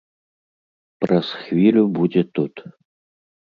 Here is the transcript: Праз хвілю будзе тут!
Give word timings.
Праз 1.05 1.27
хвілю 1.43 1.83
будзе 1.99 2.21
тут! 2.39 2.55